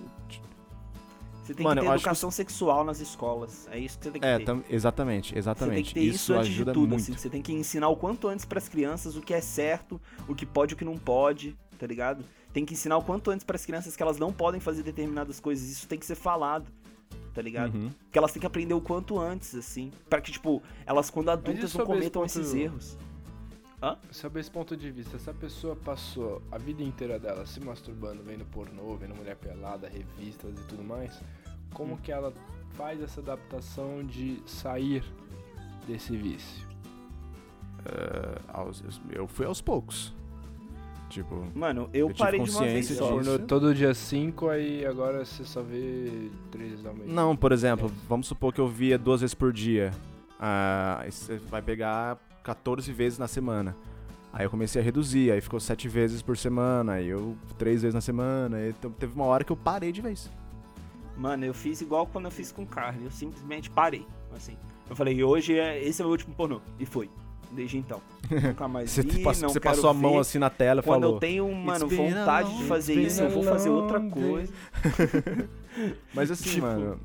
[1.43, 3.67] Você tem Mano, que ter acho que educação sexual nas escolas.
[3.71, 4.45] É isso que você tem que É, ter.
[4.45, 5.87] tam- exatamente, Você tem exatamente.
[5.89, 6.89] que ter isso, isso antes ajuda de tudo.
[6.89, 7.01] muito.
[7.03, 7.13] assim.
[7.15, 10.43] Você tem que ensinar o quanto antes pras crianças o que é certo, o que
[10.47, 12.25] pode e o que não pode, tá ligado?
[12.55, 15.69] Tem que ensinar o quanto antes pras crianças que elas não podem fazer determinadas coisas.
[15.69, 16.71] Isso tem que ser falado,
[17.33, 17.75] tá ligado?
[17.75, 17.91] Uhum.
[18.09, 19.91] Que elas têm que aprender o quanto antes, assim.
[20.09, 22.97] Pra que, tipo, elas quando adultas não sobre esse cometam ponto- esses erros.
[24.09, 28.23] Sob esse ponto de vista, se a pessoa passou a vida inteira dela se masturbando,
[28.23, 31.11] vendo pornô, vendo mulher pelada, revistas e tudo mais,
[31.73, 31.97] como Hum.
[31.97, 32.31] que ela
[32.71, 35.03] faz essa adaptação de sair
[35.85, 36.65] desse vício?
[38.47, 40.13] Aos- eu fui aos poucos.
[41.15, 43.17] Tipo, Mano, eu, Eu tive parei de uma vez consciência só.
[43.19, 43.39] disso.
[43.47, 47.09] Todo dia 5, aí agora você só vê três vezes ao mês.
[47.09, 49.91] Não, por exemplo, vamos supor que eu via duas vezes por dia.
[50.37, 53.73] Ah, aí você vai pegar 14 vezes na semana.
[54.33, 57.95] Aí eu comecei a reduzir, aí ficou 7 vezes por semana, aí eu três vezes
[57.95, 58.57] na semana.
[58.81, 60.29] Te- teve uma hora que eu parei de vez.
[61.15, 63.05] Mano, eu fiz igual quando eu fiz com carne.
[63.05, 64.05] Eu simplesmente parei.
[64.35, 64.57] Assim.
[64.89, 66.59] Eu falei, hoje é, esse é o meu último pornô.
[66.77, 67.09] E foi.
[67.55, 68.01] Desde então.
[68.29, 70.19] Nunca mais Você, vi, passou, não você passou a mão ver.
[70.19, 71.15] assim na tela e Quando falou.
[71.15, 74.51] eu tenho, mano, vontade long- de fazer isso, eu vou fazer outra coisa.
[76.13, 76.99] Mas assim, Tipo, mano.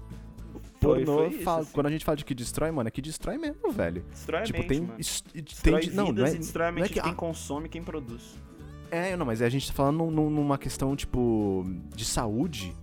[0.81, 1.73] Foi, Pornô, foi isso, fala- assim.
[1.73, 4.03] quando a gente fala de que destrói, mano, é que destrói mesmo, velho.
[4.11, 4.81] Destrói tipo, mente, tem.
[4.81, 4.95] mano.
[4.99, 7.13] Destrói tem de- não, não é, e destrói a não é mente que- de quem
[7.13, 8.39] ah, consome e quem produz.
[8.91, 12.75] É, não, mas a gente tá falando num- num- numa questão, tipo, de saúde.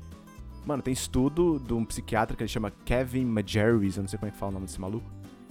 [0.63, 4.29] Mano, tem estudo de um psiquiatra que ele chama Kevin Majerus, eu não sei como
[4.29, 5.09] é que fala o nome desse maluco.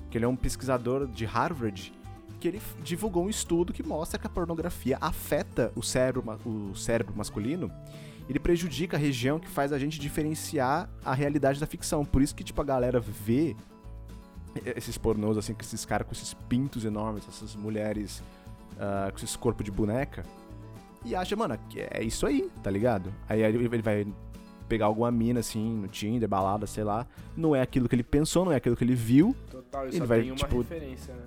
[0.09, 1.93] Que ele é um pesquisador de Harvard,
[2.41, 7.15] que ele divulgou um estudo que mostra que a pornografia afeta o cérebro, o cérebro
[7.17, 7.71] masculino.
[8.29, 12.05] Ele prejudica a região que faz a gente diferenciar a realidade da ficção.
[12.05, 13.55] Por isso que, tipo, a galera vê
[14.75, 18.23] esses pornôs, assim, com esses caras com esses pintos enormes, essas mulheres
[18.79, 20.25] ah, com esses corpos de boneca,
[21.05, 23.13] e acha, mano, que é isso aí, tá ligado?
[23.29, 24.07] Aí ele vai
[24.69, 28.45] pegar alguma mina, assim, no Tinder, balada, sei lá, não é aquilo que ele pensou,
[28.45, 31.15] não é aquilo que ele viu, Total, e Ele só vai, tem uma tipo, referência,
[31.15, 31.23] né?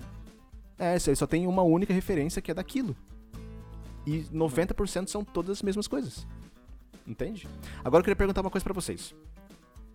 [0.80, 2.96] É, isso aí só tem uma única referência que é daquilo.
[4.06, 6.26] E 90% são todas as mesmas coisas.
[7.06, 7.46] Entende?
[7.84, 9.14] Agora eu queria perguntar uma coisa pra vocês.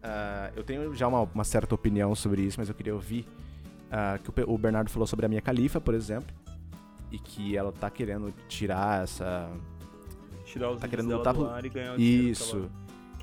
[0.04, 3.26] Ah, eu tenho já uma, uma certa opinião sobre isso, mas eu queria ouvir
[3.92, 6.32] ah, que o o Bernardo falou sobre a minha califa, por exemplo,
[7.12, 9.50] e que ela tá querendo tirar essa.
[10.46, 12.70] Tirar os Tá querendo dela lutar ar e ganhar o que Isso.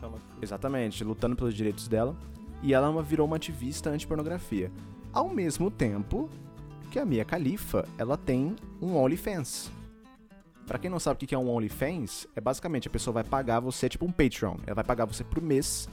[0.01, 0.19] ela Ela...
[0.43, 2.17] Exatamente, lutando pelos direitos dela.
[2.61, 4.73] E ela virou uma ativista anti-pornografia.
[5.13, 6.29] Ao mesmo tempo
[6.93, 9.71] que a Mia Khalifa, ela tem um OnlyFans.
[10.67, 13.61] Pra quem não sabe o que é um OnlyFans, é basicamente a pessoa vai pagar
[13.61, 14.57] você, tipo um Patreon.
[14.67, 15.89] Ela vai pagar você por mês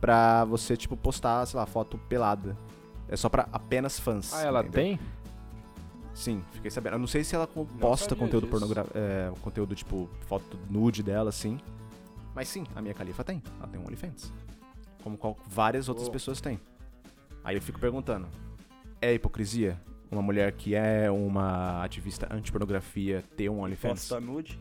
[0.00, 2.56] pra você, tipo, postar, sei lá, foto pelada.
[3.08, 4.32] É só pra apenas fãs.
[4.32, 4.80] Ah, ela entendeu?
[4.82, 5.00] tem?
[6.14, 6.94] Sim, fiquei sabendo.
[6.94, 11.58] Eu não sei se ela posta conteúdo pornográfico, é, conteúdo tipo foto nude dela, assim.
[12.34, 13.42] Mas sim, a minha califa tem.
[13.58, 14.32] Ela tem um OnlyFans.
[15.02, 16.12] Como qual- várias outras Oh.
[16.12, 16.60] pessoas têm.
[17.42, 18.28] Aí eu fico perguntando:
[19.02, 19.78] é hipocrisia
[20.10, 24.08] uma mulher que é uma ativista anti-pornografia ter um OnlyFans?
[24.08, 24.58] Posta nude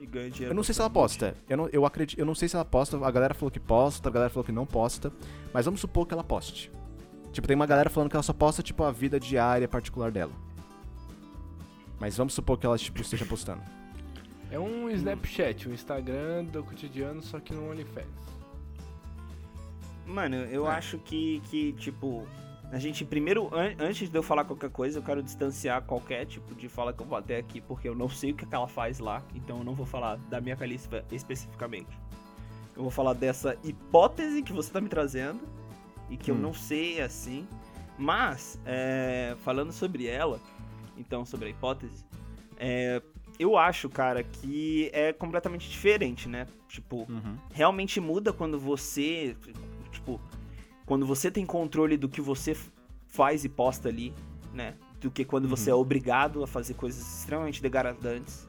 [0.00, 0.52] e ganha dinheiro.
[0.52, 1.34] Eu não sei se ela posta.
[1.48, 2.96] Eu não, eu, acredito, eu não sei se ela posta.
[3.04, 5.12] A galera falou que posta, a galera falou que não posta.
[5.52, 6.70] Mas vamos supor que ela poste.
[7.32, 10.32] Tipo, tem uma galera falando que ela só posta, tipo, a vida diária particular dela.
[11.98, 13.62] Mas vamos supor que ela, tipo, esteja postando.
[14.50, 18.06] É um Snapchat, um Instagram do cotidiano, só que no OnlyFans.
[20.06, 20.70] Mano, eu É.
[20.70, 22.26] acho que, que, tipo,
[22.72, 26.54] a gente primeiro, an- antes de eu falar qualquer coisa, eu quero distanciar qualquer tipo
[26.54, 28.68] de fala que eu vou até aqui, porque eu não sei o que que ela
[28.68, 31.90] faz lá, então eu não vou falar da minha califa especificamente.
[32.76, 35.40] Eu vou falar dessa hipótese que você tá me trazendo,
[36.08, 36.38] e que eu Hum.
[36.40, 37.46] não sei assim,
[37.98, 40.40] mas, é, falando sobre ela,
[40.96, 42.04] então, sobre a hipótese,
[42.58, 43.00] é,
[43.38, 46.46] eu acho, cara, que é completamente diferente, né?
[46.68, 47.06] Tipo,
[47.52, 49.34] realmente muda quando você,
[49.90, 50.20] tipo,
[50.90, 52.56] quando você tem controle do que você
[53.06, 54.12] faz e posta ali,
[54.52, 54.74] né?
[55.00, 58.48] Do que quando você é obrigado a fazer coisas extremamente degradantes.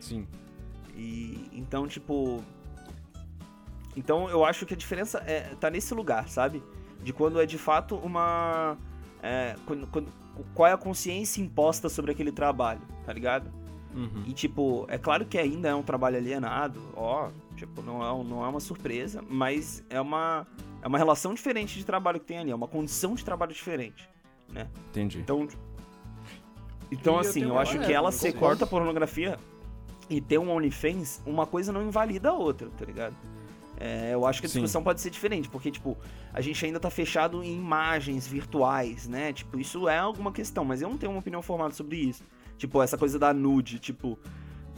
[0.00, 0.24] Sim.
[0.94, 2.44] E então, tipo,
[3.96, 6.62] então eu acho que a diferença é tá nesse lugar, sabe?
[7.02, 8.78] De quando é de fato uma
[9.20, 10.12] é, quando- quando-
[10.54, 13.50] qual é a consciência imposta sobre aquele trabalho, tá ligado?
[13.92, 14.22] Uhum.
[14.28, 18.44] E, tipo, é claro que ainda é um trabalho alienado, ó, tipo, não é, não
[18.44, 20.46] é uma surpresa, mas é uma,
[20.82, 24.08] é uma relação diferente de trabalho que tem ali, é uma condição de trabalho diferente,
[24.52, 24.68] né?
[24.90, 25.20] Entendi.
[25.20, 25.48] Então,
[26.90, 28.58] então E eu assim, eu, uma- acho que ela eu ser concordo.
[28.58, 29.38] corta pornografia
[30.10, 33.14] e ter um OnlyFans, uma coisa não invalida a outra, tá ligado?
[33.78, 34.58] É, eu acho que a Sim.
[34.60, 35.96] discussão pode ser diferente, porque, tipo,
[36.32, 39.32] a gente ainda tá fechado em imagens virtuais, né?
[39.32, 42.22] Tipo, isso é alguma questão, mas eu não tenho uma opinião formada sobre isso.
[42.58, 44.16] Tipo, essa coisa da nude, tipo,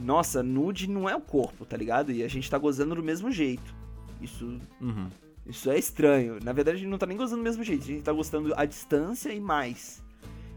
[0.01, 2.13] nossa, nude não é o corpo, tá ligado?
[2.13, 3.75] E a gente tá gozando do mesmo jeito.
[4.23, 5.09] Isso, Uhum.
[5.47, 6.39] Isso é estranho.
[6.43, 8.53] Na verdade, a gente não tá nem gozando do mesmo jeito, a gente tá gostando
[8.57, 10.03] à distância e mais.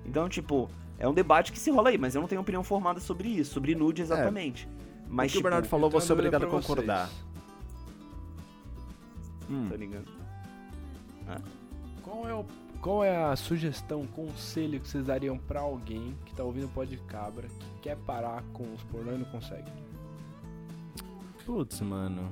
[0.05, 2.99] Então, tipo, é um debate que se rola aí, mas eu não tenho opinião formada
[2.99, 4.67] sobre isso, sobre nude exatamente.
[5.07, 7.09] Mas, o que o tipo, Bernardo falou, é uma dúvida obrigado a concordar.
[9.49, 9.67] Hum.
[9.69, 10.17] tá ligado?
[12.03, 12.45] Qual é, o,
[12.81, 16.97] qual é a sugestão, conselho que vocês dariam pra alguém que tá ouvindo Pó de
[16.97, 19.69] Cabra, que quer parar com os pornô e não consegue?
[21.45, 22.29] Putz, mano.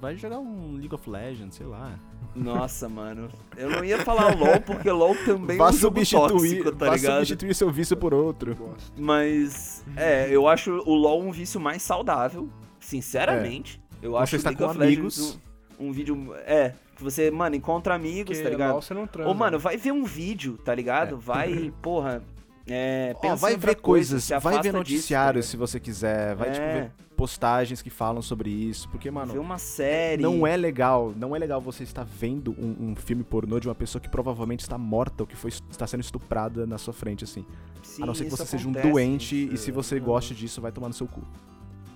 [0.00, 1.98] Vai jogar um League of Legends, sei lá.
[2.34, 3.28] Nossa, mano.
[3.56, 6.28] Eu não ia falar LOL, porque LOL também é vá um jogo substituir,
[6.62, 7.14] tóxico, tá vá ligado?
[7.16, 8.56] substituir seu vício por outro.
[8.96, 13.82] Mas, é, eu acho o LoL um vício mais saudável, sinceramente.
[14.00, 15.18] Eu Você acho está o League com of amigos.
[15.18, 15.40] Legends
[15.80, 18.72] um, um vídeo, é, que você, mano, encontra amigos, Porque tá ligado?
[18.72, 19.28] LOL você não transa.
[19.28, 21.16] Ou, mano, vai ver um vídeo, tá ligado?
[21.16, 21.18] É.
[21.18, 22.22] Vai, porra,
[22.68, 25.50] é, pensa vai em outra ver coisa, coisas, vai ver disso, noticiários ligado?
[25.50, 26.80] se você quiser, vai tipo É.
[26.82, 30.22] ver postagens que falam sobre isso, porque mano, Ver uma série.
[30.22, 33.74] não é legal, não é legal você estar vendo um, um filme pornô de uma
[33.74, 37.44] pessoa que provavelmente está morta ou que foi está sendo estuprada na sua frente assim.
[37.82, 39.98] Sim, a não ser que você seja um acontece, doente isso e se é- você
[39.98, 41.22] goste disso, vai tomar no seu cu.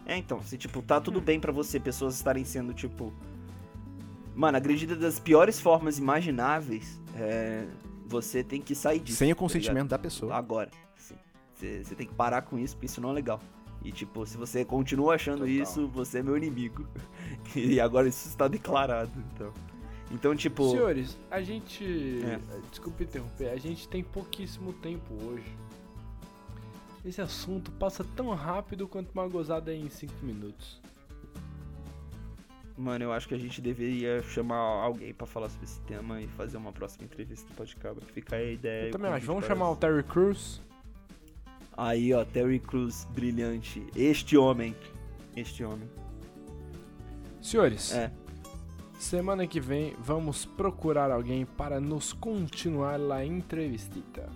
[0.05, 3.13] É, então, se tipo, tá tudo bem pra você, pessoas estarem sendo, tipo.
[4.35, 7.65] Mano, agredidas das piores formas imagináveis, é,
[8.07, 9.19] você tem que sair disso.
[9.19, 10.03] Sem o tá consentimento da ligado?
[10.03, 10.35] pessoa.
[10.35, 11.15] Agora, sim.
[11.55, 13.41] Você você tem que parar com isso, porque isso não é legal.
[13.85, 15.55] E tipo, se você continua achando Total.
[15.55, 16.87] isso, você é meu inimigo.
[17.57, 19.53] e agora isso está declarado, então.
[20.11, 20.71] Então, tipo.
[20.71, 22.21] Senhores, a gente.
[22.25, 22.39] É.
[22.71, 25.57] Desculpa interromper, a gente tem pouquíssimo tempo hoje.
[27.05, 30.81] Esse assunto passa tão rápido quanto uma gozada em 5 minutos.
[32.83, 36.27] Mano, eu acho que a gente deveria chamar alguém pra falar sobre esse tema e
[36.27, 38.05] fazer uma próxima entrevista do Podcabra.
[38.13, 38.87] Fica aí a ideia.
[38.87, 39.25] Eu também acho.
[39.25, 40.61] Vamos para chamar o Terry Crews.
[41.77, 43.87] Aí, ó, Terry Crews, brilhante.
[43.95, 44.75] Este homem.
[45.37, 45.89] Este homem.
[47.41, 48.11] Senhores, É.
[48.99, 54.29] semana que vem vamos procurar alguém para nos continuar a entrevistita.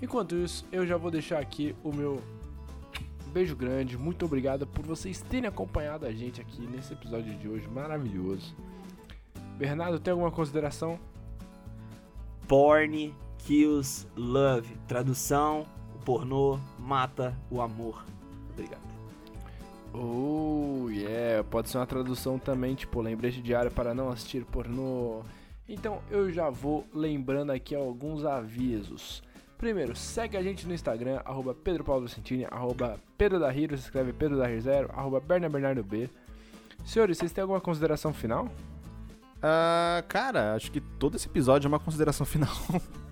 [0.00, 2.22] Enquanto isso, eu já vou deixar aqui o meu
[3.30, 3.96] beijo grande.
[3.96, 8.54] Muito obrigado por vocês terem acompanhado a gente aqui nesse episódio de hoje maravilhoso.
[9.56, 10.98] Bernardo, tem alguma consideração?
[12.48, 14.74] Porn kills love.
[14.88, 18.04] Tradução: o pornô mata o amor.
[18.52, 18.90] Obrigado.
[19.92, 21.42] Oh, yeah.
[21.44, 25.22] Pode ser uma tradução também, tipo, lembrete diário para não assistir pornô.
[25.68, 29.22] Então eu já vou lembrando aqui alguns avisos.
[29.60, 32.08] Primeiro, segue a gente no Instagram, arroba Pedro Paulo
[32.50, 36.08] arroba Pedro da se escreve Pedro da Hiro Zero, arroba Berna Bernardo B.
[36.82, 38.50] Senhores, vocês têm alguma consideração final?
[39.42, 42.48] Ah, cara, acho que todo esse episódio é uma consideração final.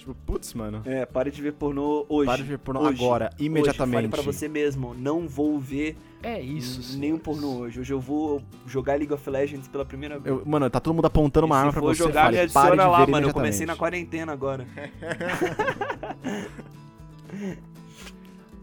[0.00, 0.82] tipo, putz, mano.
[0.84, 2.26] É, pare de ver pornô hoje.
[2.26, 3.02] Para de ver pornô Hoje.
[3.04, 3.96] agora, imediatamente.
[4.06, 7.22] Hoje, fale pra você mesmo, não vou ver É isso, nenhum senhores.
[7.22, 7.78] pornô hoje.
[7.80, 10.36] Hoje eu vou jogar League of Legends pela primeira vez.
[10.36, 12.02] Eu- mano, tá todo mundo apontando uma E arma se pra for você.
[12.02, 13.28] jogar, fale, me pare adiciona de lá, mano.
[13.28, 14.66] Eu comecei na quarentena agora.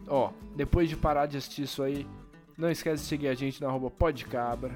[0.08, 2.08] Ó, depois de parar de assistir isso aí,
[2.58, 4.72] não esquece de seguir a gente na arroba podcabra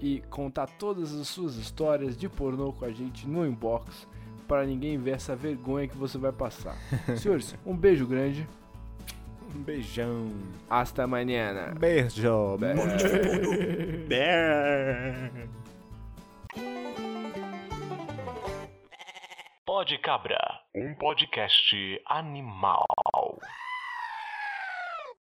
[0.00, 4.06] e contar todas as suas histórias de pornô com a gente no inbox
[4.46, 6.76] para ninguém ver essa vergonha que você vai passar.
[7.16, 8.46] Senhores, um beijo grande.
[9.54, 10.32] Um beijão.
[10.68, 11.72] Hasta amanhã.
[14.08, 15.48] Beijo.
[19.64, 20.38] Pode Cabra,
[20.74, 22.86] um podcast animal.